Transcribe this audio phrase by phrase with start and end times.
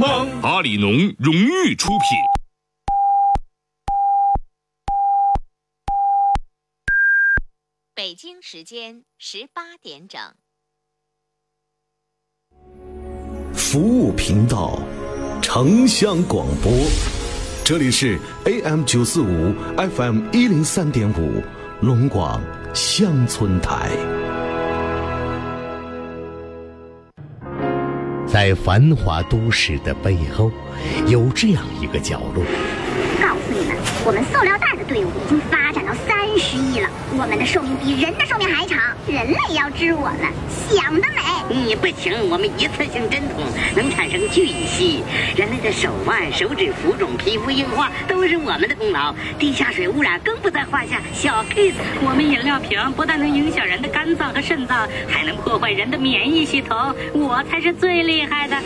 [0.00, 1.98] 帮，阿里农荣誉出品。
[7.94, 10.18] 北京时间十八点整。
[13.54, 14.80] 服务频道，
[15.42, 16.72] 城乡广播，
[17.62, 21.42] 这里是 AM 九四五 FM 一零三点五
[21.82, 22.42] 龙广
[22.74, 24.19] 乡村台。
[28.32, 30.52] 在繁华都市的背后，
[31.08, 32.44] 有这样一个角落。
[33.20, 38.78] 告诉你们，我们塑料袋的队伍已经发展到三十亿了，我们的寿命比人的寿命还长。
[39.06, 41.22] 人类要治我们，想得美！
[41.48, 43.42] 你不行，我们一次性针筒
[43.74, 45.02] 能产生巨细，
[45.36, 49.14] 人类的手腕、手指浮肿、皮肤硬化都是我们的功劳。
[49.38, 51.74] 地下水污染更不在话下，小 case。
[52.02, 58.56] 我们饮料瓶不但能影响人的肝脏和肾脏，还能破坏人的免疫系统，我才是最厉害的。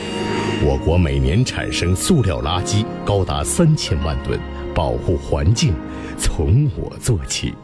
[0.63, 4.39] 我国每年产生塑料垃圾高达三千万吨，
[4.75, 5.75] 保护环境
[6.19, 7.55] 从我做起。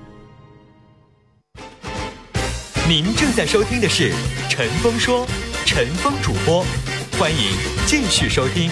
[2.90, 4.10] 您正在收听的是
[4.48, 5.24] 《陈峰说》，
[5.64, 6.66] 陈峰主播，
[7.16, 7.52] 欢迎
[7.86, 8.68] 继续收听。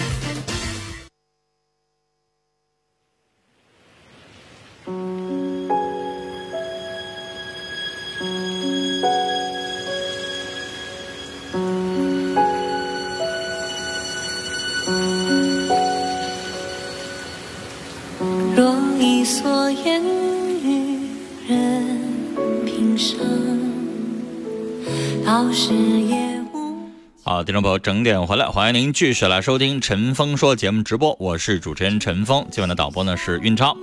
[27.59, 33.75] 众朋友，整点回来，欢迎您继续来收听陈峰说节目直播，我是主持人陈峰，今晚的导播呢是运超。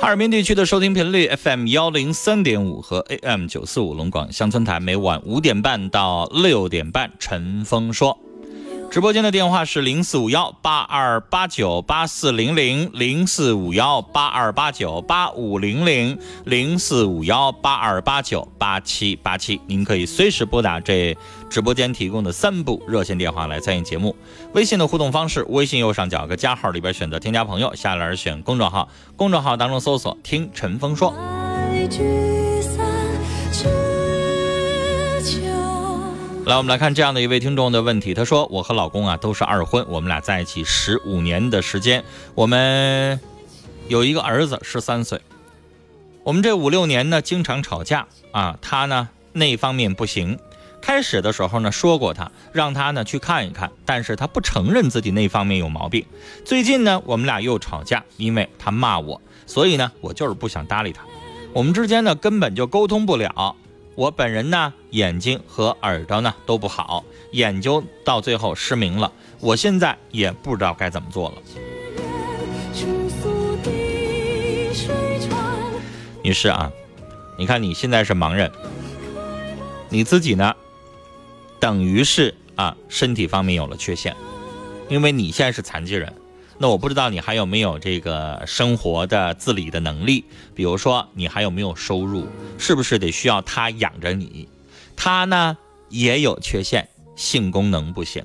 [0.00, 8.18] 哈尔滨地区的收听频率 FM 幺零三点五和 AM 九四五龙广乡村台，每晚五点半到六点半，陈峰说。
[8.90, 21.16] 直播间的电话是零四五幺八二八九八四零零零四五幺八二八九八五零零零四五幺八二八九八七八七，您可以随时拨打这
[21.54, 24.16] 直播间提供的三部热线电话来参与节目。
[24.54, 31.14] 微信的互动方式，微信右上角个加号里边选择添加朋友，下栏选公众号，公众号当中搜索“听陈峰说”。
[36.44, 42.02] 来，我们来看这样的一位听众的问题，他说：“我和老公啊都是二婚，我们俩在一起十五年的时间，
[42.34, 43.20] 我们
[43.86, 45.20] 有一个儿子十三岁。
[46.24, 50.36] 我们这五六年呢经常吵架啊，他呢那方面不行。
[50.84, 56.04] 开始的时候呢说过他，让他呢去看一看，但是他不承认自己那方面有毛病。
[56.44, 61.02] 最近呢我们俩又吵架，因为他骂我，所以呢我就是不想搭理他。
[61.54, 63.56] 我们之间呢根本就沟通不了。”
[63.96, 69.10] 我本人呢，眼睛和耳朵呢都不好，眼睛到最后失明了。
[69.40, 71.36] 我现在也不知道该怎么做了。
[76.22, 76.70] 女士啊，
[77.38, 78.50] 你看你现在是盲人，
[79.88, 80.52] 你自己呢，
[81.64, 84.14] 等于是啊身体方面有了缺陷，
[84.90, 86.12] 因为你现在是残疾人。
[86.58, 92.26] 那我不知道你还有没有这个生活的自理的能力，比如说你还有没有收入，
[92.58, 94.46] 是不是得需要他养着你？
[94.94, 95.56] 他呢
[95.88, 96.86] 也有缺陷，
[97.16, 98.22] 性功能不行。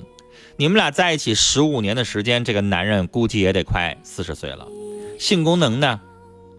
[0.58, 4.68] 你们俩在一起十五年的时间，这个男人估计也得快四十岁了，
[5.18, 6.02] 性功能呢，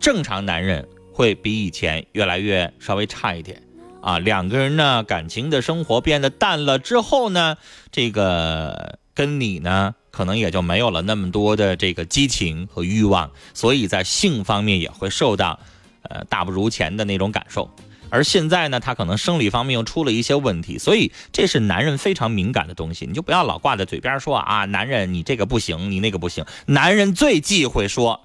[0.00, 3.62] 正常男人会比以前越来越稍微差一点
[4.02, 4.18] 啊。
[4.18, 7.56] 两个人呢感情的生活变得淡了之后呢，
[7.90, 9.94] 这个跟你呢。
[10.12, 15.60] 可能也就没有了那么多的这个激情和欲望，所以在性方面也会受到，
[16.02, 17.70] 呃，大不如前的那种感受。
[18.10, 26.44] 而现在呢，他可能生理方面又出了一些问题，所以这是男人非常敏感的东西，你就不要老挂在嘴边说啊，男人你这个不行，你那个不行。
[26.66, 28.20] 男人最忌讳说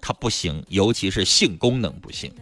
[0.00, 2.32] 他不行，尤其是性功能不行。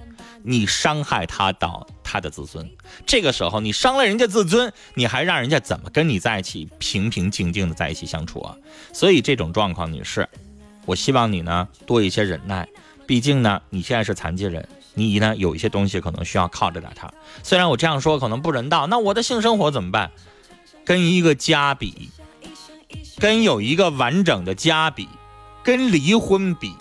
[0.48, 2.70] 你伤害他到他的自尊，
[3.04, 8.56] 这个时候你伤了人家自尊，你还让人家怎么跟你在一起平平静静的在一起相处啊？
[8.92, 10.28] 所以这种状况，女士，
[10.84, 12.69] 我希望你呢多一些忍耐，
[13.08, 17.12] 毕竟呢你现在是残疾人，你呢有一些东西可能需要靠着点他。
[17.42, 20.12] 虽然我这样说可能不人道，那我的性生活怎么办？
[20.84, 22.08] 跟一个家比，
[23.19, 25.08] 跟有一个完整的家比，
[25.64, 26.72] 跟离婚比，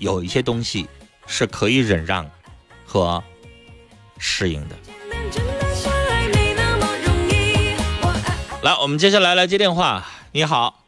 [0.00, 0.88] 有一些东西
[1.28, 2.28] 是可以忍让。
[2.92, 3.24] 和
[4.18, 4.76] 适应的。
[8.62, 10.02] 来，我们接下来来接电话。
[10.32, 10.84] 你好，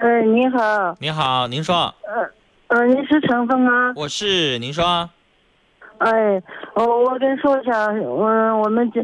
[0.00, 2.30] 嗯，你好，你好，您说，嗯
[2.66, 3.92] 嗯，你是陈峰吗？
[3.94, 5.08] 我是，您说，
[5.98, 6.42] 哎，
[6.74, 8.26] 我我跟你说一下，我
[8.58, 9.00] 我们这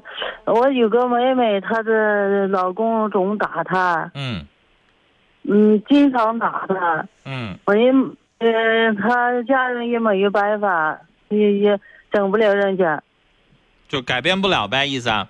[0.47, 4.45] 我有个妹妹，她的老公总打她，嗯，
[5.45, 7.91] 嗯，经常打她，嗯，我也，
[8.39, 10.99] 呃，她家人也没有办法，
[11.31, 11.81] 也也
[12.13, 13.03] 整不了人家，
[13.89, 15.29] 就改变不了呗，意思啊。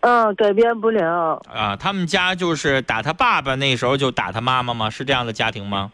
[0.00, 1.42] 嗯，改变不了。
[1.52, 4.90] 啊，他们家就是打他爸爸那时候就打他妈妈吗？
[4.90, 5.90] 是这样的家庭吗？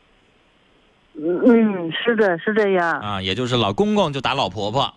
[1.16, 3.00] 嗯嗯，是的，是这样。
[3.00, 4.92] 啊，也就是老公公就打老婆婆，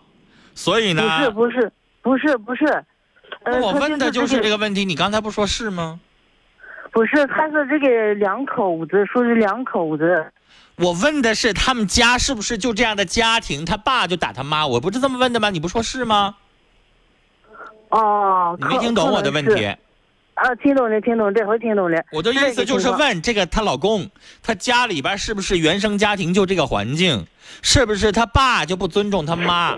[0.56, 1.72] 所以呢，不是
[2.02, 2.66] 不是不是不是，
[3.44, 6.00] 呃，我问的就是这个，问题，你刚才不说是吗？
[6.92, 10.32] 不是，他是这个两口子，说是两口子。
[10.78, 13.66] 我问的是他们家是不是就这样的家庭？
[13.66, 15.50] 他爸就打他妈，我不是这么问的吗？
[15.50, 16.36] 你不说是吗？
[17.90, 19.66] 哦，你没听懂我的问题。
[20.36, 22.00] 啊，听懂了，听懂了，这回听懂了。
[22.12, 24.08] 我的意思就是问这个她老公，
[24.44, 27.26] 她家里边是不是原生家庭就这个环境？
[27.64, 29.76] 是不是他爸就不尊重他妈？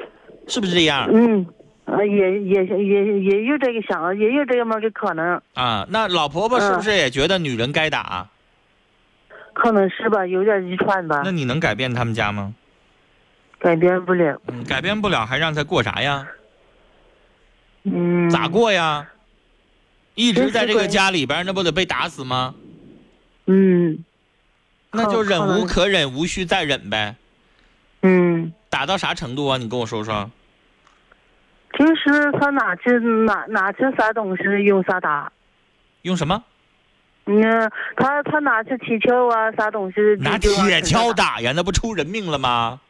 [0.49, 1.07] 是不是这样？
[1.13, 1.45] 嗯，
[1.85, 8.27] 呃，也也也也有这个想，也有这么个可能，啊，那老婆婆是不是也觉得女人该打？
[9.61, 12.53] 可能是吧，有点遗传吧那，你能改变他们家吗？
[13.59, 14.39] 改变不了。
[14.47, 16.25] 嗯，改变不了，还让他过啥呀？
[17.83, 18.47] 嗯，咋？
[18.47, 19.05] 过呀？
[20.15, 22.55] 一直在这个家里边，那不得被打死吗？
[23.47, 24.03] 嗯
[24.91, 27.15] 那就忍无可忍，无需再忍呗。
[28.01, 29.57] 嗯，打到啥程度啊？
[29.57, 30.31] 你跟我说说。
[31.73, 35.31] 平时他哪吃哪哪吃啥东西用啥打。
[36.03, 36.43] 用什么？
[37.31, 40.49] 嗯，他他拿起铁锹啊，啥东西拿铁
[40.81, 41.13] 锹。
[41.13, 41.53] 打呀？
[41.55, 42.81] 那不出人命了吗？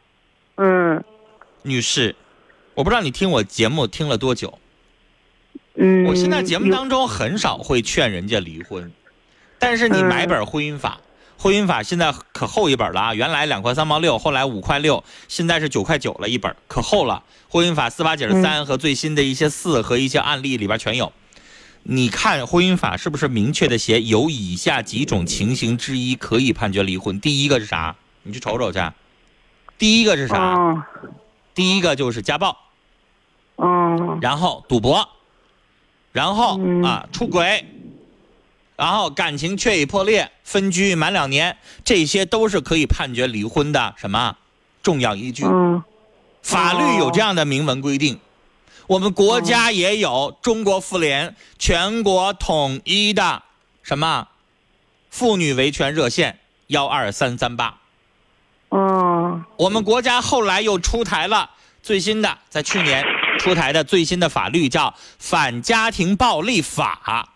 [0.56, 1.04] 嗯
[1.62, 2.16] 女士，
[2.72, 4.58] 我不知道你听我节目听了多久。
[5.74, 6.06] 嗯。
[6.06, 8.90] 我现在节目当中很少会劝人家离婚，
[9.58, 11.00] 但是你嗯买本婚姻法，
[11.36, 13.14] 婚姻法现在可厚一本了啊！
[13.14, 17.22] 原来两块三毛六，后来五块六，现在是九块九了一本，可厚了。
[17.50, 21.12] 婚姻法四八解嗯三和最新的一些四和一些案例里边全有。
[21.82, 27.18] 你看婚姻法是不是明确的写有以下几种情形之一可以判决离婚？
[27.20, 27.96] 第一个是啥？
[28.22, 28.78] 你去瞅瞅去。
[29.78, 30.54] 第一个是啥？
[30.54, 30.82] 哦
[31.54, 32.56] 第一个就是家暴。
[33.56, 35.08] 哦然后赌博，
[36.12, 37.66] 然后、嗯啊出轨，
[38.76, 44.36] 然后感情确已破裂，分居满两年，这些都是可以判决离婚的什么
[44.82, 45.44] 重要依据。
[45.44, 45.82] 嗯
[46.42, 48.18] 法律有这样的明文规定，
[48.90, 53.40] 我们国家也有中国妇联全国统一的
[53.84, 54.26] 什么
[55.10, 57.78] 妇女维权热线幺二三三八。
[58.70, 61.48] 哦我们国家后来又出台了
[61.80, 63.04] 最新的，在去年
[63.38, 64.88] 出台的最新的法律叫
[65.20, 67.28] 《反家庭暴力法》，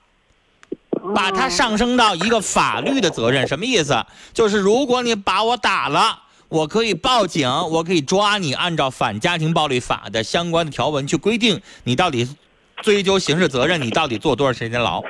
[1.15, 3.47] 把它上升到一个法律的责任。
[3.47, 4.05] 什么意思？
[4.33, 6.24] 就是如果你把我打了，
[6.55, 12.29] 我可以报警，我可以抓你，按照《反家庭暴力法》的相关的条文去规定你到底
[12.81, 15.03] 追究刑事责任，你到底坐多少时间牢。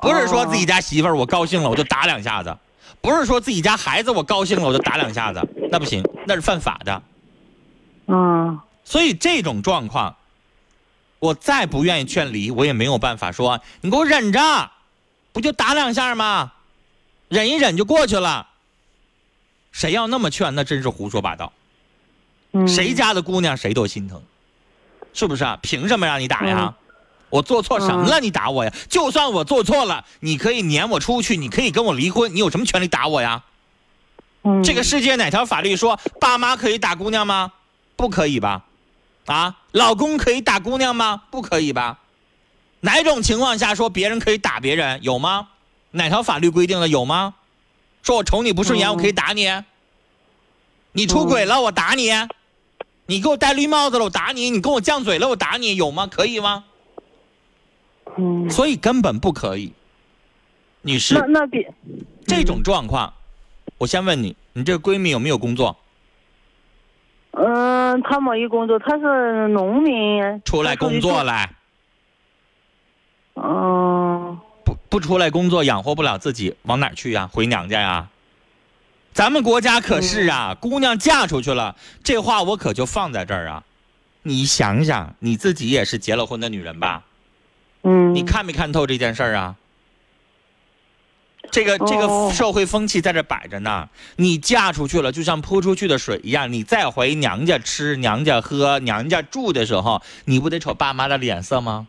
[0.00, 2.56] 不是说自己家媳妇儿我高兴了我就打两下子，
[3.02, 7.02] 不是说自己家孩子我高兴了我就打两下子，那不行，那是犯法的。
[8.06, 10.16] 嗯所以这种状况，
[11.18, 14.70] 我再不愿意劝离，我也没有办法说你给我忍着，
[15.34, 16.52] 不就打两下吗？
[17.28, 18.46] 忍一忍就过去了。
[19.74, 21.52] 谁要那么劝，那真是胡说八道。
[22.52, 22.66] 嗯。
[22.68, 24.22] 谁家的姑娘谁都心疼，
[25.12, 25.58] 是不是啊？
[25.60, 26.72] 凭什么让你打呀？
[27.28, 28.20] 我做错什么了？
[28.20, 28.72] 你打我呀？
[28.88, 33.42] 就算我做错了，你可以撵我出去，你可以跟我离婚，你有什么权利打我呀？
[34.44, 37.50] 嗯这个世界哪条法律说爸妈可以打姑娘吗？
[37.96, 38.62] 不可以吧？
[39.26, 41.22] 啊，老公可以打姑娘吗？
[41.30, 41.98] 不可以吧？
[42.80, 45.02] 哪种情况下说别人可以打别人？
[45.02, 45.48] 有吗？
[45.90, 47.34] 哪条法律规定的有吗？
[48.04, 49.48] 说我瞅你不顺眼，嗯我可以打你。
[50.92, 52.10] 你出轨了，我打你。
[53.06, 54.50] 你给我戴绿帽子了，我打你。
[54.50, 56.06] 你跟我犟嘴了，我打你，有吗？
[56.06, 56.64] 可以吗？
[58.16, 59.72] 嗯，所以根本不可以。
[60.82, 61.72] 女士，那那别
[62.26, 63.12] 这种状况，
[63.78, 65.76] 我先问你，你这个闺蜜有没有工作？
[67.32, 70.22] 嗯，她没有工作，她是农民。
[70.44, 71.22] 出来工作。
[71.24, 71.50] 来，
[73.34, 73.42] 嗯
[74.94, 77.28] 不不出来工作养活不了自己，往哪儿去呀？
[77.32, 78.10] 回娘家呀？
[79.12, 81.74] 咱们国家可是啊，姑娘嫁出去了，
[82.04, 83.64] 这话我可就放在这儿啊。
[84.22, 87.02] 你想想，你自己也是结了婚的女人吧？
[87.82, 88.14] 嗯。
[88.14, 89.56] 你看没看透这件事儿啊？
[91.50, 93.88] 这个这个哦社会风气在这摆着呢。
[94.14, 96.52] 你嫁出去了，就像泼出去的水一样。
[96.52, 101.88] 你再回娘家吃、娘家喝、娘家住的时候，你不得瞅爸妈的脸色吗？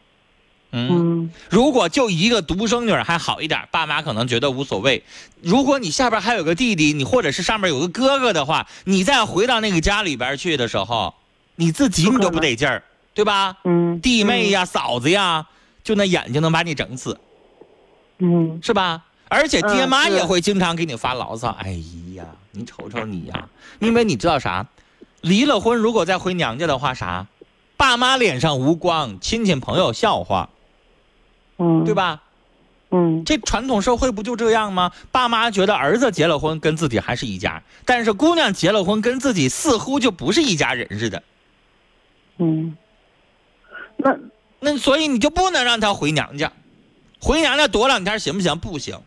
[0.75, 5.01] 嗯，嗯如果就一个独生女儿还好一点，爸妈可能觉得无所谓。
[5.41, 11.13] 如果你下边还有个弟弟，你或者是上面有个哥哥的话，你再回到那个家里边去的时候，
[11.55, 13.55] 你自己你都不得劲儿，对吧？
[13.63, 13.99] 嗯。
[14.01, 15.47] 弟妹呀、嫂子呀，
[15.83, 17.17] 就那眼睛能把你整死，
[18.19, 19.03] 嗯是吧？
[19.27, 21.49] 而且爹妈也会经常给你发牢骚。
[21.59, 21.71] 哎
[22.13, 23.47] 呀，你瞅瞅你呀，
[23.79, 24.65] 因为你知道啥？
[25.21, 27.25] 离了婚如果再回娘家的话，啥？
[27.77, 30.49] 爸妈脸上无光，亲戚朋友笑话，
[31.57, 31.93] 嗯，对？
[31.93, 32.21] 吧？
[32.91, 34.91] 嗯这传统社会不就这样吗？
[35.11, 41.23] 爸妈觉得儿子结了婚跟自己还是一家，但是姑娘结了婚跟自己似乎就不是一家人似的。
[42.37, 42.77] 嗯，
[43.97, 44.15] 那
[44.59, 46.51] 那所以你就不能让她回娘家，
[47.19, 48.57] 回娘家躲两天行不行？
[48.59, 48.97] 不行，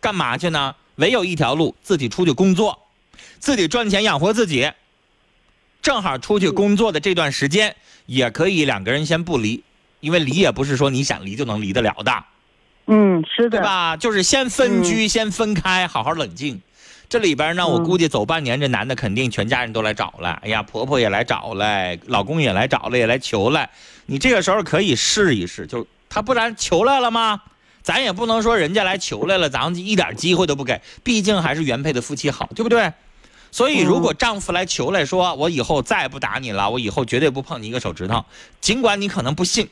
[0.00, 0.74] 干嘛去呢？
[0.96, 2.78] 唯有一条路，自己出去工作，
[3.38, 4.70] 自己赚钱养活自己。
[5.82, 7.74] 正好出去工作的这段时间，
[8.06, 9.62] 也可以两个人先不离，
[10.00, 12.24] 因为离也不是说你想离就能离得了的。
[12.86, 13.96] 嗯是的，对吧？
[13.96, 16.60] 就是先分居，先分开，好好冷静。
[17.08, 20.38] 这里边呢，我嗯估计走半年，这男的肯定全家人都来找了。
[20.42, 23.68] 哎呀，婆婆也来找了，老公也来找了，也来求了。
[24.06, 27.42] 你这个时候可以试一试，就他不然求来了吗？
[27.82, 32.92] 咱也不能说人家来求来了，咱们一点机会都不给，毕竟还是原配的夫妻好，对不对？
[33.50, 38.22] 所以，如果丈夫来求来说，我以后再也不打你了，我以后绝对不碰你一个手指头，
[38.60, 39.66] 尽管你可能不信，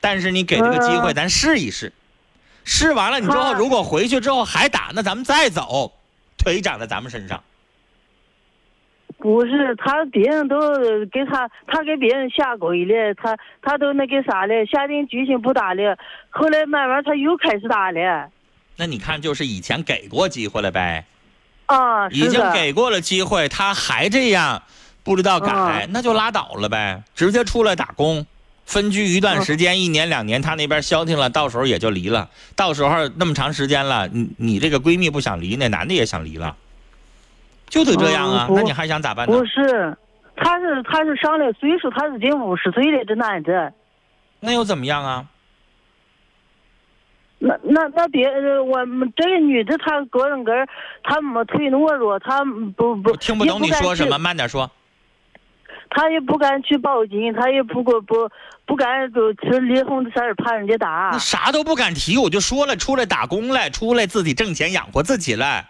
[0.00, 1.92] 但是你给这个机会，嗯咱试一试。
[2.64, 5.92] 试完了你之后，如果回去之后还打，那咱们再走，
[6.36, 7.42] 腿长在咱们身上。
[9.16, 10.56] 不是他，别人都
[11.06, 15.96] 给他，他给别人下跪了，他他都那个啥了，下定决心不打了。
[16.30, 18.30] 后来慢慢他又开始打了。
[18.76, 21.04] 那你看，就是以前给过机会了呗，
[21.66, 24.62] 啊，已经给过了机会，他还这样，
[25.02, 28.24] 不知道改，嗯那就拉倒了呗，直接出来打工，
[28.68, 32.28] 分居一段时嗯间，一年两年，他那边消停了，到时候也就离了。
[32.54, 36.54] 到时候那么长时间了，你你这个闺蜜不想离，那男的也想离了，
[37.70, 38.46] 就得这样啊。
[38.50, 39.42] 嗯那你还想咋办呢不？
[39.46, 39.96] 是，
[40.36, 43.72] 他是他是上了岁数，他已经五十岁了，这男的。
[44.40, 45.24] 那又怎么样啊？
[47.38, 50.68] 那那那别，呃我们这个女的她个人个人，
[51.02, 52.44] 她没忒懦弱，她
[52.76, 54.70] 不不我听不懂你说什么，慢点说。
[55.90, 58.30] 她也不敢去报警，他也不过不
[58.66, 61.18] 不敢就提离婚的事儿，怕人家打那。
[61.18, 65.68] 啥都不敢提，我就说了，出来打工来，出来自己挣钱养活自己来。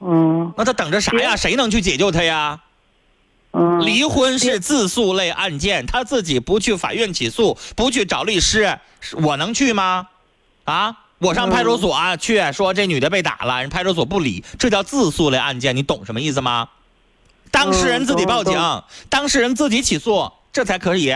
[0.00, 1.36] 嗯那他等着啥呀？
[1.36, 2.60] 谁能去解救他呀？
[3.52, 3.80] 嗯。
[3.84, 8.78] 离婚是自诉类案件，他自己不去法院起诉，不去找律师，
[9.22, 10.08] 我能去吗？
[10.64, 16.68] 啊，我上派出所、啊去说这女的被打了，人派出所不理，这叫自诉类案件，你懂什么意思吗？
[17.54, 21.14] 当事人自己报警，嗯当事人自己起诉，这才可以。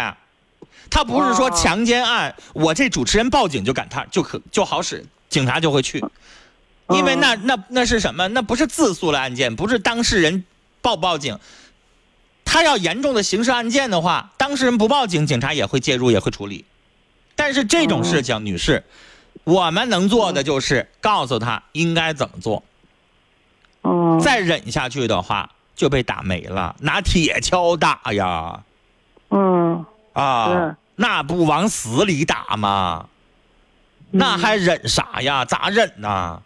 [0.88, 5.99] 他不是说哦强奸案，我这主持人报警就赶他就可就好使，警察就会去，
[6.90, 8.28] 因为那那那是什么？
[8.28, 10.45] 那不是自诉的案件，不是当事人
[10.80, 11.37] 报不报警。
[12.45, 16.64] 他要严重的刑事案件的话，当事人不报警，警察也会介入，也会处理。
[17.35, 18.85] 但是这种事情，女士，
[19.42, 22.62] 我们能做的就是告诉他应该怎么做。
[23.83, 24.18] 嗯。
[24.21, 28.61] 再忍下去的话，就被打没了，拿铁锹打呀！
[29.30, 33.06] 嗯啊，那不往死里打吗？
[34.11, 35.44] 那还忍啥呀？
[35.44, 36.42] 咋忍呢？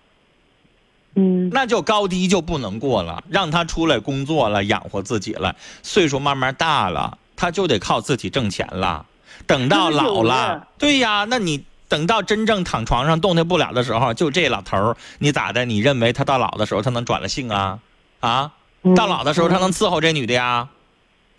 [1.15, 9.07] 嗯那就高低就不能过了，让他出来工作了，养活自己了，岁数慢慢大了，他就得靠自己挣钱了。
[9.47, 15.65] 等到老了了，对呀，那你等到真正躺床上动弹不了的时候，就这老头儿，你咋的？
[15.65, 17.79] 你认为他到老的时候他能转了性啊？
[18.21, 18.51] 啊，嗯
[18.95, 20.69] 到老的时候他能伺候这女的呀？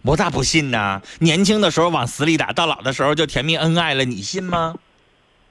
[0.02, 1.02] 我咋不信呢？
[1.20, 4.76] 年轻的时候往死里打，到老的时候就甜蜜恩爱了，你信吗？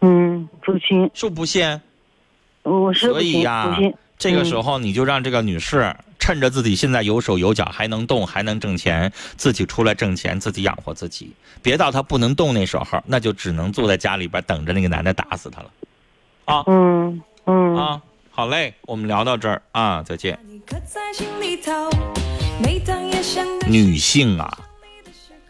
[0.01, 1.81] 嗯，不信，是不信？
[2.63, 3.77] 我是不信，所以呀。
[4.19, 11.33] 这个嗯时候你就让这个女士趁着自己现在有手有脚，还能动，还能挣钱，自己出来挣钱，自己养活自己。
[11.61, 15.71] 别到她不能动那时候，那就只能坐在家里边等着那个男的打死她了。
[16.45, 20.39] 啊嗯嗯啊，好嘞，我们聊到这儿啊，再见。
[23.67, 24.59] 女性啊，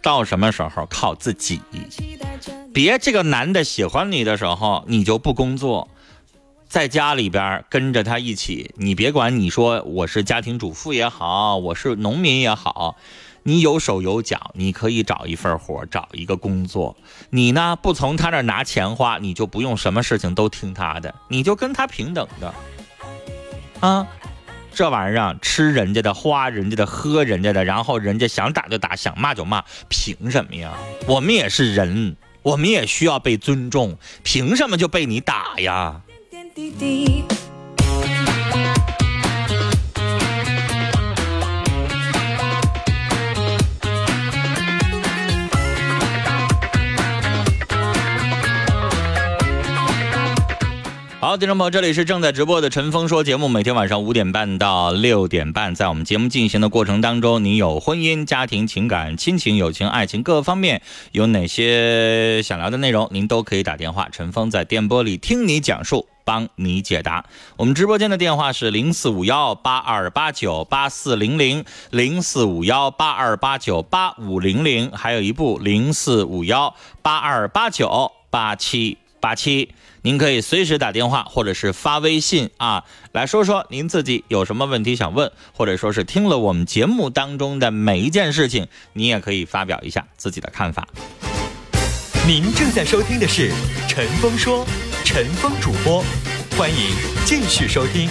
[0.00, 1.60] 到什么时候靠自己？
[2.72, 5.88] 别这个男的喜欢你的时候，你就不工作，
[6.68, 8.72] 在家里边跟着他一起。
[8.76, 12.96] 你别管你说我是家庭主妇也好，我是农民也好，
[13.42, 16.96] 你有手有脚，你可以找一份活，找一个工作。
[17.30, 22.54] 你呢不从他那儿拿钱花，你就不用什么事情都听他的，你就跟他平等的
[23.80, 24.06] 啊。
[24.74, 30.72] 这玩意儿，吃人家的，花人家的，喝人家的，然后人家想打就打，想骂就骂，凭什么呀？
[31.06, 36.00] 我们也是人，我们也需要被尊重，凭什么就被你打呀？
[36.30, 37.24] 点点滴滴。
[51.32, 67.24] 好，听众朋友，这里是正在直播的《陈峰说》节目，每天晚上五点半到六点半，在我们节目进行的过程当中，你有婚姻、家庭、情感、亲情、友情、爱情各方面有哪些想聊的内容，您都可以打电话，陈峰在电波里听你讲述，帮你解答。
[67.56, 79.70] 我们直播间的电话是零四五幺八二八九八四零零零四五幺八二八九八五零零，还有一部零四五幺八二八九八七八七。
[80.04, 90.88] 您可以随时打电话，或者是发微信啊，来说说您自己有什么问题想问，或者说是听了我们节目当中的每一件事情，你也可以发表一下自己的看法。
[92.26, 93.50] 您正在收听的是
[93.88, 94.66] 《陈峰说》，
[95.04, 96.04] 陈峰主播，
[96.58, 96.76] 欢迎
[97.24, 98.10] 继续收听。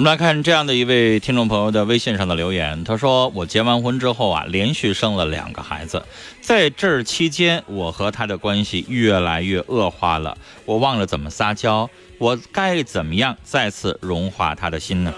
[0.00, 0.02] 我。
[0.02, 6.02] 们来看这样的一位听众朋友的微信上的留言，他说：“我结完婚之后啊，连续生了两个孩子，
[6.40, 15.12] 在这期间，我和他的关系越来越恶化了，我忘了怎么撒娇，我该怎么样再次融化他的心呢？”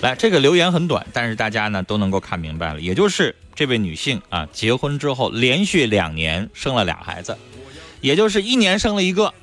[0.00, 7.36] 来，这个留言很短，但是大家呢都能够看明白了，也就是这位女性啊，结婚之后连续两年生了俩孩子，
[8.00, 9.34] 也就是一年生了一个。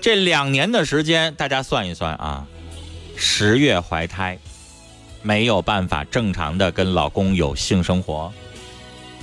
[0.00, 2.46] 这两年的时间，大家算一算啊，
[3.16, 4.38] 十月怀胎，
[5.22, 8.32] 没有办法正常的跟老公有性生活，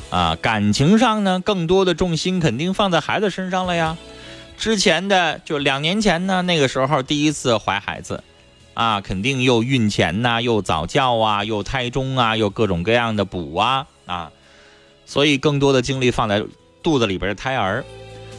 [0.10, 3.98] 啊，感情上呢，更多的重心肯定放在孩子身上了呀。
[4.58, 8.24] 之前的就两年前呢，那个时候第一次怀孩子，
[8.74, 14.32] 啊，肯定又孕前呐，又早教啊，又胎中啊，又各种各样的补啊啊，
[15.06, 16.44] 所以更多的精力放在
[16.84, 17.84] 肚子里边的胎儿。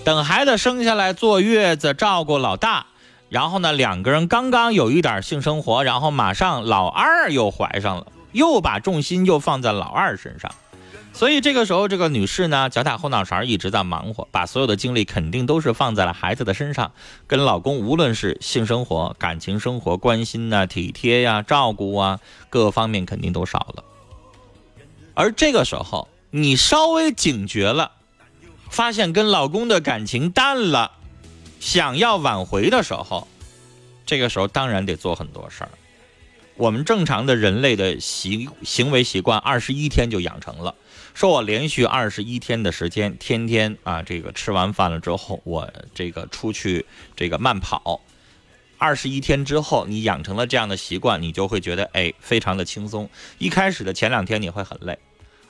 [0.07, 2.87] 等孩子生下来坐月子照顾老大，
[3.29, 10.55] 然后呢，两个人刚刚有一点性生活，然后马上老二又怀上了，又把重心又放在老二身上，
[11.13, 16.93] 所以这个时候这个女士呢，脚打后脑勺一直在忙活，把所有的精力肯定都是放在了孩子的身上，
[17.27, 23.83] 跟老公无论是性生活、感情生活、关心呐、体贴呀、照顾啊，各方面肯定都少了。
[25.15, 27.91] 而这个时候你稍微警觉了。
[28.77, 30.93] 发现跟老公的感情淡了，
[31.61, 33.27] 想要挽回的时候，
[34.05, 35.71] 这个时候当然得做很多事儿。
[36.57, 40.75] 我们正常的人类的习行为习惯，二十一天就养成了。
[41.15, 46.85] 说我连续二十一天的时间，天天啊，这个吃完饭了之后，我这个出去
[47.17, 48.03] 这个慢跑。
[48.77, 53.09] 二十一天之后，你养成了这样的习惯，你就会觉得哎，非常的轻松。
[53.39, 54.99] 一开始的前两天你会很累，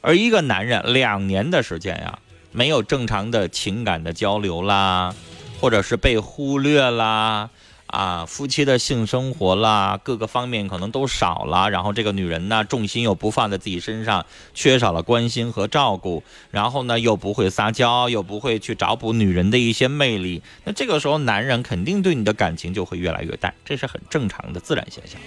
[0.00, 2.20] 而一个男人两年的时间呀。
[2.56, 5.14] 没有正常的情感的交流啦，
[5.60, 7.50] 或者是被忽略啦，
[7.88, 11.68] 啊，夫妻的性生活啦，各个方面可能都少了。
[11.68, 16.22] 然后这个女人呢，重心又不放在自己身上，缺少了关心和照顾。
[16.50, 20.40] 然后呢，又不会撒娇，又不会去找补女人的一些魅力。
[20.64, 25.20] 那这个时候，男人肯定对你的感情就会越来越淡，这是很正常的自然现象。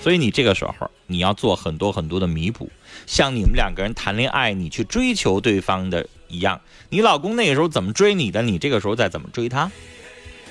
[0.00, 2.68] 所以你这个时候，你要做很多很多的弥补。
[3.06, 6.08] 像你们两个人谈恋爱，你去追求对方的。
[6.32, 9.70] 一样，你老公那个时候怎么追你的，你这个时候再怎么追他，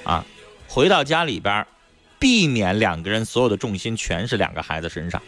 [0.03, 0.23] 啊，
[0.67, 1.65] 回到家里边，
[2.19, 5.21] 避免两个人所有的重心全是两个孩子身上，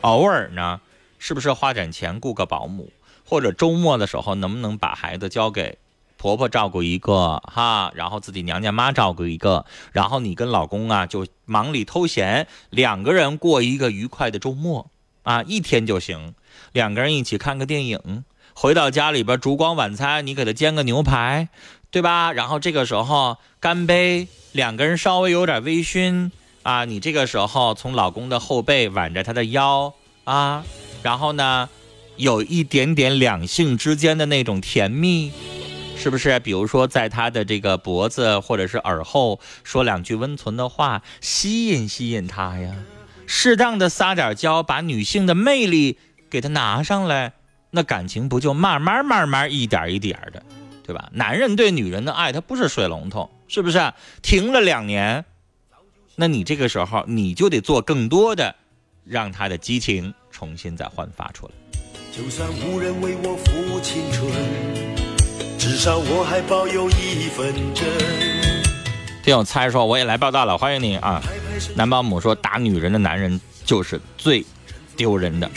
[0.00, 0.80] 偶尔呢，
[1.20, 2.90] 是不是花点钱雇个保姆，
[3.24, 5.78] 或者周末的时候能不能把孩子交给
[6.16, 7.40] 婆婆照顾一个？
[7.46, 14.90] 哈，然后自己娘家妈照顾一个，然后你跟老公啊就忙里偷闲，两个人过一个愉快的周末。
[15.22, 16.34] 啊，一天就行，
[16.70, 18.24] 两个人一起看个电影。
[18.58, 21.50] 回到家里边烛光晚餐，你给他煎个牛排，
[21.90, 22.32] 对吧？
[22.32, 26.30] 然后这个时候干杯，两个人稍微有点微醺
[26.62, 29.92] 啊，你这个时候从老公的后背挽着他的腰
[30.24, 30.64] 啊，
[31.02, 31.68] 然后呢，
[32.16, 35.30] 有一点点两性之间的那种甜蜜。
[35.98, 36.38] 是不是？
[36.40, 42.74] 比如说，在他的这个脖子或者是耳后说两句温存的话，吸引吸引他呀。
[43.26, 45.98] 适当的撒点娇，把女性的魅力
[46.30, 47.32] 给他拿上来，
[47.76, 50.42] 那感情不就慢慢慢慢一点一点的，
[50.82, 51.10] 对吧？
[51.12, 53.92] 男人对女人的爱，他不是水龙头，是不是？
[54.22, 55.22] 停了两年，
[56.14, 58.54] 那你这个时候你就得做更多的，
[59.04, 61.52] 让他的激情重新再焕发出来。
[62.10, 64.32] 就算无人为我付青春，
[65.58, 67.86] 至少我还保有一份真。
[69.22, 71.22] 听友猜说我也来报道了，欢迎你啊！
[71.74, 74.42] 男保姆说打女人的男人就是最
[74.96, 75.50] 丢人的。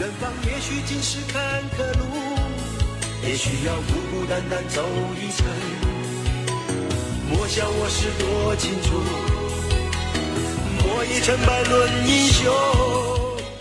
[0.00, 2.04] 远方也许尽是坎坷路，
[3.22, 5.46] 也许要孤孤单单走一程。
[7.30, 9.00] 莫笑我是多情处，
[10.82, 12.52] 莫以成败论英雄。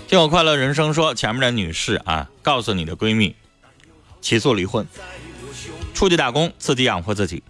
[0.07, 3.35] 听我快乐人生说，前面的女士啊，告诉你的闺蜜，
[4.19, 4.87] 起诉离婚，
[5.93, 7.43] 出去打工，自己养活自己。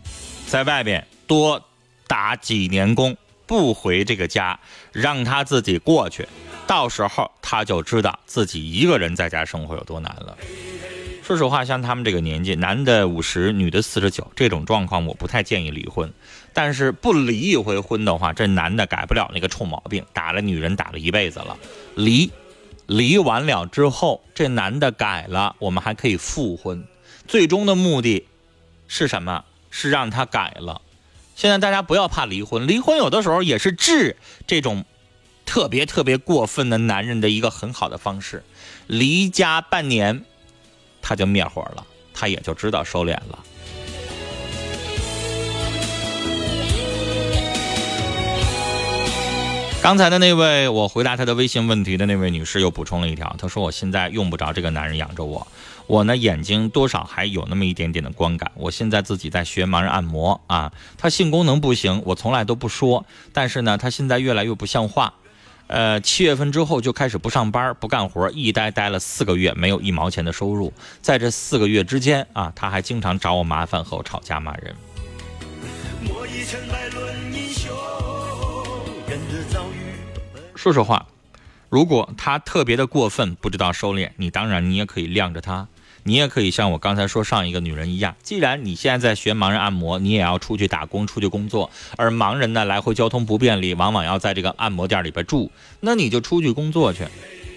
[0.48, 1.64] 在外边多
[2.06, 3.16] 打几年工，
[3.48, 4.60] 不回这个家，
[4.92, 6.28] 让他自己过去，
[6.74, 10.36] 到时候他就知道自己一个人在家生活有多难了。
[11.22, 16.12] 说实话，像他们这个年纪，男的五十，女的四十九，这种状况我不太建议离婚。
[16.52, 21.56] 但是不离一回婚的话，这男的改不了那个臭毛病，打了女人打了一辈子了。
[21.94, 22.32] 离，
[22.88, 26.84] 离完了之后，这男的改了，我们还可以复婚。
[27.28, 28.26] 最终的目的
[28.88, 29.46] 是什么？
[29.70, 30.82] 是让他改了。
[31.36, 34.86] 现在大家不要怕离婚，离婚有的时候也是治这种
[35.54, 38.44] 特别特别过分的男人的一个很好的方式。
[38.88, 40.24] 离家半年，
[41.00, 43.38] 他就灭火了，他也就知道收敛了。
[49.84, 55.46] 刚才的那位，我回答他的微信问题的那位女士又补充了一条，她说：“我现在用不着这个男人养着我。”
[55.86, 58.52] 我呢，眼睛多少还有那么一点点的光感。
[58.56, 63.06] 我现在自己在学盲人按摩啊，他性功能不行，我从来都不说。
[63.32, 65.14] 但是呢，他现在越来越不像话。
[65.74, 70.72] 呃，七月份之后就开始不上班、不干活，一待待了四个月，没有一毛钱的收入。
[71.02, 74.76] 在这四个月之间啊，他还经常找我麻烦和我吵架骂人。
[80.56, 81.08] 说实话，
[81.70, 85.68] 如果他特别的过分，不知道收敛，你当然你也可以晾着他。
[86.04, 97.08] 你也可以像我刚才说上一个女人一样，既然你现在在学盲人按摩，你也要出去打工、出去工作，而盲人呢来回交通不便利，往往要在这个按摩店里边住，那你就出去工作去，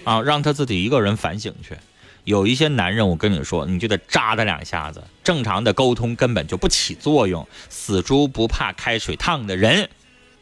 [0.05, 1.75] 啊，让他自己一个人反省去。
[2.23, 7.47] 有一些男人，我跟你说，你就得扎他两下子，正常的沟通根本就不起作用。
[7.69, 9.89] 死猪不怕开水烫的人，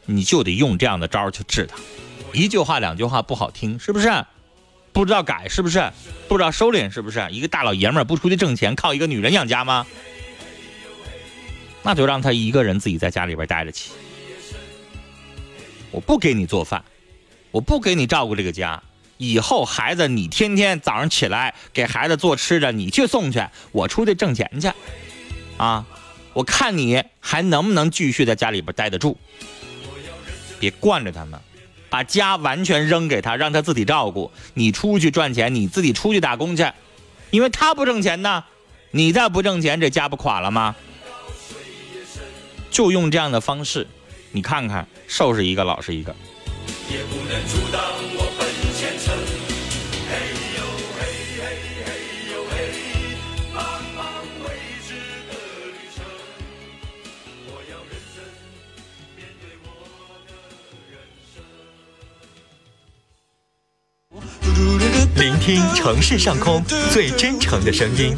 [0.06, 1.76] 你就得用这样的招去治他。
[2.32, 4.08] 一句话两句话不好听，是不是？
[4.96, 5.92] 不知道改是不是？
[6.26, 7.22] 不知道收敛是不是？
[7.30, 9.86] 一个大老爷们不出去挣钱，靠一个女人养家吗？
[11.82, 13.90] 那就让他一个人自己在家里边待着去。
[15.90, 16.82] 我不给你做饭，
[17.50, 18.82] 我不给你照顾这个家。
[19.18, 24.70] 以后孩子你天天早上起来给孩子做吃的，你去送去，我出去挣钱去。
[25.58, 25.84] 啊，
[26.32, 29.14] 我看你还能不能继续在家里边待得住？
[30.58, 31.38] 别惯着他们。
[31.88, 34.30] 把家完全扔给他，让他自己照顾。
[34.54, 36.70] 你出去赚钱，你自己出去打工去，
[37.30, 38.44] 因为他不挣钱呢。
[38.92, 40.74] 你再不挣钱，这家不垮了吗？
[42.70, 43.86] 就用这样的方式，
[44.32, 46.14] 你看看，瘦是一个，老实一个。
[46.90, 47.82] 也不能阻挡
[65.16, 68.14] 聆听城市上空最真诚的声音，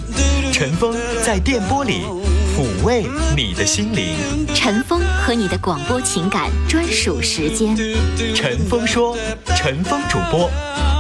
[0.53, 2.03] 陈峰在电波里
[2.57, 3.07] 抚慰
[3.37, 4.17] 你的心灵。
[4.53, 7.77] 陈峰和你的广播情感专属时间。
[8.35, 9.17] 陈峰说，
[9.57, 10.51] 陈峰主播，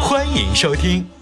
[0.01, 1.18] 欢迎收听。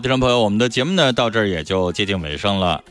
[0.00, 2.84] 听众朋友，我们的节目呢到这儿也就接近尾声了。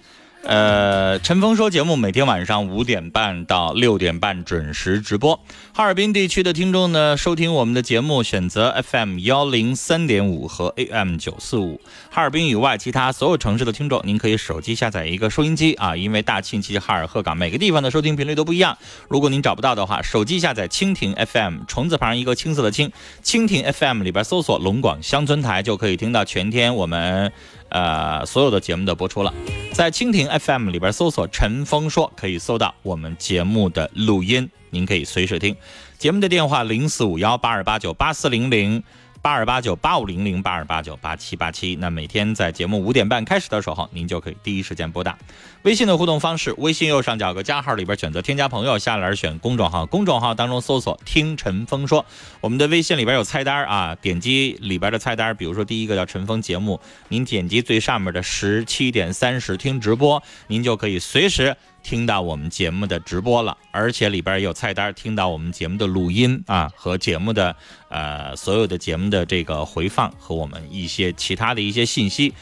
[0.48, 5.38] 呃，陈峰说节目每天晚上五点半到六点半准时直播。
[5.74, 11.82] 哈尔滨地区的听众呢，收听我们的节目选择 FM 幺零三点五和 AM 九四五。
[12.10, 18.78] 哈尔滨以外其他所有城市的听众，您可以手机下载一个收音机啊，因为大庆、齐齐哈尔、鹤岗每个地方的收听频率都不一样。
[19.10, 22.90] 如果您找不到的话，手机下载蜻蜓 FM，虫字旁一个青色的青，
[23.22, 27.34] 蜻蜓 FM 里边搜索龙广乡村台，就可以听到全天我们。
[27.78, 29.32] 呃，所有的节目的播出了，
[29.72, 35.56] 在蜻蜓 FM 里边搜索“陈峰说”，可以搜到我们节目的录音，您可以随时听。
[36.00, 38.84] 节目的电话零四五幺八二八九八四零零。
[39.22, 45.18] 八二八九八五零零八二八九八七八七，那每天在节目五点半开始的时候，您就可以第一时间拨打。
[45.64, 52.06] 微信的互动方式，微信右上角有个加号里边选择添加朋友，下栏选公众号，公众号当中搜索听陈峰说。
[52.40, 61.58] 我们的微信里边有菜单啊，点击里边的菜单，比如说第一个叫陈峰节目，您点击最上面的十七点三十听直播，您就可以随时。
[61.88, 67.56] 听到我们节目的直播了，而且里边有菜单，听到我们节目的录音啊和节目的
[67.88, 72.34] 呃所有的节目的这个回放和我们一些其他的一些信息，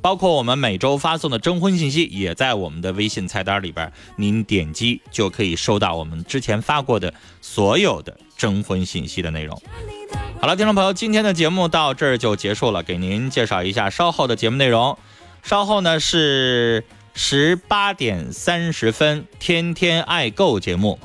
[0.00, 9.62] 包括我们每周发送的征婚信息，也在我们的微信菜单里边，您点击就可以收到我们之前发过的所有的征婚信息的内容。
[10.40, 14.98] 好了，听众朋友，今天的节目到这儿就结束了，给您介绍一下稍后的节目内容。
[15.44, 16.84] 稍后呢是。
[17.14, 20.98] 十八点三十分，天天爱购节目。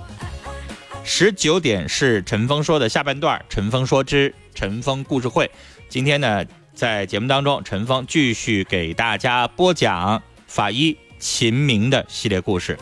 [1.04, 5.50] 十九点是陈峰说的下半段，陈峰说之陈峰故事会。
[5.90, 6.44] 今天呢，
[6.74, 12.78] 在节目当中，陈峰继续给大家播讲法医秦明的系列故事。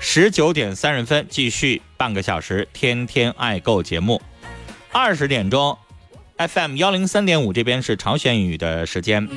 [0.00, 4.20] 十九点三十分，继续半个小时天天爱购节目。
[4.92, 5.78] 二十点钟。
[6.36, 9.28] FM 幺零三点五这边是朝鲜语的时间，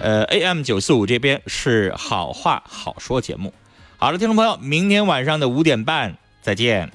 [0.00, 3.52] 呃，AM 九四五这边是好话好说节目。
[3.98, 6.90] 好了，听众朋友，明天晚上的五点半再见。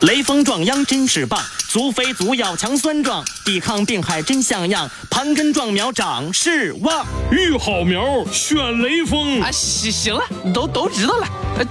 [0.00, 7.06] 雷锋壮秧真是棒，足肥足要强酸壮，抵抗病害真像样，盘根壮苗长势旺。
[7.30, 9.52] 育好苗选雷锋啊！
[9.52, 11.28] 行行了，都都知道了。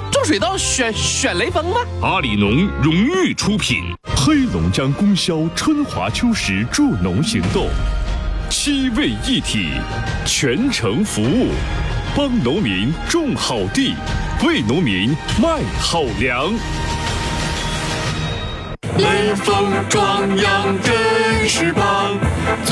[0.09, 1.81] 种水稻选选雷锋吧？
[2.01, 3.93] 阿里农荣誉出品。
[4.25, 7.67] 黑龙江供销春华秋实助农行动，
[8.49, 9.69] 七位一体，
[10.25, 11.51] 全程服务，
[12.17, 13.93] 帮农民种好地，
[14.43, 16.51] 为农民卖好粮。
[18.97, 22.17] 雷锋壮阳真是棒，